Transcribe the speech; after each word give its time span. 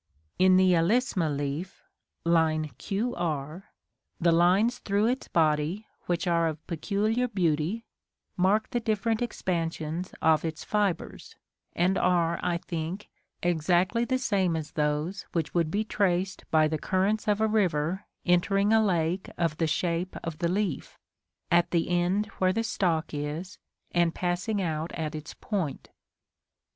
In 0.39 0.57
the 0.57 0.71
Alisma 0.71 1.29
leaf, 1.29 1.83
q 2.79 3.13
r, 3.15 3.65
the 4.19 4.31
lines 4.31 4.79
through 4.79 5.05
its 5.05 5.27
body, 5.27 5.85
which 6.07 6.25
are 6.25 6.47
of 6.47 6.65
peculiar 6.65 7.27
beauty, 7.27 7.85
mark 8.35 8.71
the 8.71 8.79
different 8.79 9.21
expansions 9.21 10.15
of 10.19 10.43
its 10.43 10.63
fibres, 10.63 11.35
and 11.75 11.99
are, 11.99 12.39
I 12.41 12.57
think, 12.57 13.09
exactly 13.43 14.03
the 14.03 14.17
same 14.17 14.55
as 14.55 14.71
those 14.71 15.27
which 15.33 15.53
would 15.53 15.69
be 15.69 15.83
traced 15.83 16.45
by 16.49 16.67
the 16.67 16.79
currents 16.79 17.27
of 17.27 17.39
a 17.39 17.45
river 17.47 18.05
entering 18.25 18.73
a 18.73 18.83
lake 18.83 19.29
of 19.37 19.57
the 19.57 19.67
shape 19.67 20.15
of 20.23 20.39
the 20.39 20.49
leaf, 20.49 20.97
at 21.51 21.69
the 21.69 21.89
end 21.89 22.25
where 22.39 22.51
the 22.51 22.63
stalk 22.63 23.13
is, 23.13 23.59
and 23.91 24.15
passing 24.15 24.63
out 24.63 24.91
at 24.93 25.13
its 25.13 25.35
point. 25.35 25.89